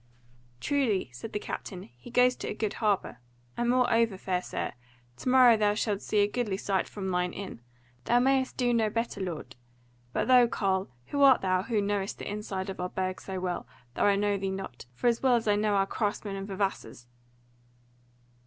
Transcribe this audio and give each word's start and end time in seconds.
"Truly," 0.59 1.11
said 1.13 1.31
the 1.31 1.37
captain, 1.37 1.83
"he 1.83 2.09
goes 2.09 2.35
to 2.37 2.47
a 2.47 2.55
good 2.55 2.73
harbour; 2.81 3.19
and 3.55 3.69
moreover, 3.69 4.17
fair 4.17 4.41
sir, 4.41 4.71
to 5.17 5.29
morrow 5.29 5.55
thou 5.55 5.75
shalt 5.75 6.01
see 6.01 6.21
a 6.23 6.27
goodly 6.27 6.57
sight 6.57 6.89
from 6.89 7.11
thine 7.11 7.33
inn; 7.33 7.61
thou 8.05 8.17
mayst 8.17 8.57
do 8.57 8.73
no 8.73 8.89
better, 8.89 9.21
lord. 9.21 9.55
But 10.11 10.27
thou, 10.27 10.47
carle, 10.47 10.89
who 11.09 11.21
art 11.21 11.41
thou, 11.41 11.61
who 11.61 11.83
knowest 11.83 12.17
the 12.17 12.27
inside 12.27 12.71
of 12.71 12.79
our 12.79 12.89
Burg 12.89 13.21
so 13.21 13.39
well, 13.39 13.67
though 13.93 14.05
I 14.05 14.15
know 14.15 14.39
thee 14.39 14.49
not, 14.49 14.87
for 14.95 15.05
as 15.05 15.21
well 15.21 15.35
as 15.35 15.47
I 15.47 15.55
know 15.55 15.75
our 15.75 15.85
craftsmen 15.85 16.35
and 16.35 16.47
vavassors?" 16.47 17.05